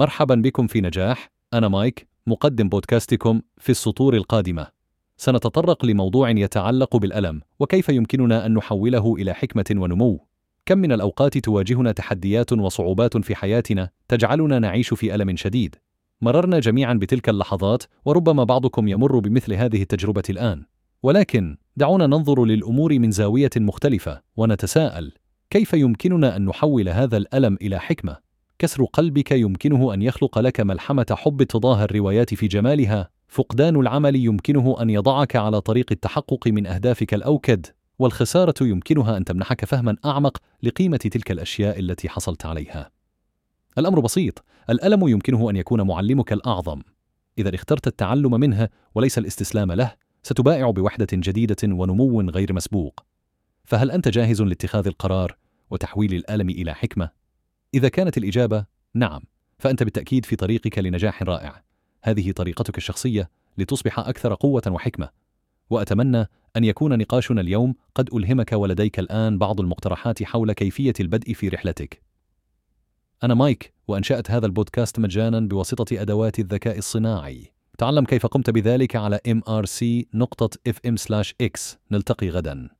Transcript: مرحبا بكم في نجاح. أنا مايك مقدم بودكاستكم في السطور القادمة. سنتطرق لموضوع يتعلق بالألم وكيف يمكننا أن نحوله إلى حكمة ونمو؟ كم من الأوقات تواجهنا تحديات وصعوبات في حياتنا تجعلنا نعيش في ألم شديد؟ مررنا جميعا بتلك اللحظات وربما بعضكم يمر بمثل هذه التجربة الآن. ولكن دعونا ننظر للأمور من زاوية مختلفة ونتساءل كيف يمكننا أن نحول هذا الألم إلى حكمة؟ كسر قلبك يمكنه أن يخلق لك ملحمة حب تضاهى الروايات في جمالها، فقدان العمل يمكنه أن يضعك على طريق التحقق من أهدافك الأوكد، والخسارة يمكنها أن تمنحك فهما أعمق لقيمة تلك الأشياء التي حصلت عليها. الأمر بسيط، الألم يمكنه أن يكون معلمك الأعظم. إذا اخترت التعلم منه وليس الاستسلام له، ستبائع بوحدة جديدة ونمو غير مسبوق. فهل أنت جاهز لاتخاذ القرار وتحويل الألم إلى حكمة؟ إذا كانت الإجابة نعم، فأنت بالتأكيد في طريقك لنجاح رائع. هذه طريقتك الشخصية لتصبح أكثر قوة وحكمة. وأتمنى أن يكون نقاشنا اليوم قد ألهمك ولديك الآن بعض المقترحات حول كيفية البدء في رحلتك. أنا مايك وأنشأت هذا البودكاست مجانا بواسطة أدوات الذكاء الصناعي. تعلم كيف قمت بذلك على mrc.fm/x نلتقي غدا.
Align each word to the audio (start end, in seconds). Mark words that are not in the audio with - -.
مرحبا 0.00 0.34
بكم 0.34 0.66
في 0.66 0.80
نجاح. 0.80 1.30
أنا 1.54 1.68
مايك 1.68 2.08
مقدم 2.26 2.68
بودكاستكم 2.68 3.40
في 3.58 3.70
السطور 3.70 4.14
القادمة. 4.14 4.66
سنتطرق 5.16 5.84
لموضوع 5.84 6.30
يتعلق 6.30 6.96
بالألم 6.96 7.40
وكيف 7.58 7.88
يمكننا 7.88 8.46
أن 8.46 8.54
نحوله 8.54 9.14
إلى 9.14 9.34
حكمة 9.34 9.64
ونمو؟ 9.70 10.26
كم 10.66 10.78
من 10.78 10.92
الأوقات 10.92 11.38
تواجهنا 11.38 11.92
تحديات 11.92 12.52
وصعوبات 12.52 13.16
في 13.16 13.34
حياتنا 13.34 13.90
تجعلنا 14.08 14.58
نعيش 14.58 14.94
في 14.94 15.14
ألم 15.14 15.36
شديد؟ 15.36 15.76
مررنا 16.20 16.58
جميعا 16.58 16.94
بتلك 16.94 17.28
اللحظات 17.28 17.82
وربما 18.04 18.44
بعضكم 18.44 18.88
يمر 18.88 19.18
بمثل 19.18 19.52
هذه 19.52 19.82
التجربة 19.82 20.22
الآن. 20.30 20.64
ولكن 21.02 21.56
دعونا 21.76 22.06
ننظر 22.06 22.44
للأمور 22.44 22.98
من 22.98 23.10
زاوية 23.10 23.50
مختلفة 23.56 24.22
ونتساءل 24.36 25.12
كيف 25.50 25.72
يمكننا 25.74 26.36
أن 26.36 26.44
نحول 26.44 26.88
هذا 26.88 27.16
الألم 27.16 27.58
إلى 27.62 27.80
حكمة؟ 27.80 28.29
كسر 28.60 28.84
قلبك 28.84 29.32
يمكنه 29.32 29.94
أن 29.94 30.02
يخلق 30.02 30.38
لك 30.38 30.60
ملحمة 30.60 31.06
حب 31.10 31.42
تضاهى 31.42 31.84
الروايات 31.84 32.34
في 32.34 32.46
جمالها، 32.46 33.10
فقدان 33.28 33.76
العمل 33.76 34.16
يمكنه 34.16 34.82
أن 34.82 34.90
يضعك 34.90 35.36
على 35.36 35.60
طريق 35.60 35.86
التحقق 35.92 36.48
من 36.48 36.66
أهدافك 36.66 37.14
الأوكد، 37.14 37.66
والخسارة 37.98 38.54
يمكنها 38.60 39.16
أن 39.16 39.24
تمنحك 39.24 39.64
فهما 39.64 39.96
أعمق 40.04 40.38
لقيمة 40.62 40.96
تلك 40.96 41.30
الأشياء 41.30 41.78
التي 41.78 42.08
حصلت 42.08 42.46
عليها. 42.46 42.90
الأمر 43.78 44.00
بسيط، 44.00 44.44
الألم 44.70 45.08
يمكنه 45.08 45.50
أن 45.50 45.56
يكون 45.56 45.82
معلمك 45.82 46.32
الأعظم. 46.32 46.80
إذا 47.38 47.54
اخترت 47.54 47.86
التعلم 47.86 48.40
منه 48.40 48.68
وليس 48.94 49.18
الاستسلام 49.18 49.72
له، 49.72 49.94
ستبائع 50.22 50.70
بوحدة 50.70 51.08
جديدة 51.12 51.56
ونمو 51.64 52.20
غير 52.20 52.52
مسبوق. 52.52 53.04
فهل 53.64 53.90
أنت 53.90 54.08
جاهز 54.08 54.42
لاتخاذ 54.42 54.86
القرار 54.86 55.36
وتحويل 55.70 56.14
الألم 56.14 56.50
إلى 56.50 56.74
حكمة؟ 56.74 57.19
إذا 57.74 57.88
كانت 57.88 58.18
الإجابة 58.18 58.64
نعم، 58.94 59.22
فأنت 59.58 59.82
بالتأكيد 59.82 60.24
في 60.24 60.36
طريقك 60.36 60.78
لنجاح 60.78 61.22
رائع. 61.22 61.62
هذه 62.02 62.32
طريقتك 62.32 62.78
الشخصية 62.78 63.30
لتصبح 63.58 63.98
أكثر 63.98 64.34
قوة 64.34 64.62
وحكمة. 64.66 65.08
وأتمنى 65.70 66.26
أن 66.56 66.64
يكون 66.64 66.98
نقاشنا 66.98 67.40
اليوم 67.40 67.74
قد 67.94 68.14
ألهمك 68.14 68.52
ولديك 68.52 68.98
الآن 68.98 69.38
بعض 69.38 69.60
المقترحات 69.60 70.22
حول 70.22 70.52
كيفية 70.52 70.92
البدء 71.00 71.32
في 71.32 71.48
رحلتك. 71.48 72.02
أنا 73.22 73.34
مايك 73.34 73.74
وأنشأت 73.88 74.30
هذا 74.30 74.46
البودكاست 74.46 74.98
مجانا 74.98 75.40
بواسطة 75.40 76.02
أدوات 76.02 76.38
الذكاء 76.38 76.78
الصناعي. 76.78 77.52
تعلم 77.78 78.04
كيف 78.04 78.26
قمت 78.26 78.50
بذلك 78.50 78.96
على 78.96 79.20
mrc.fm/x 79.28 80.16
نلتقي 81.90 82.30
غدا. 82.30 82.70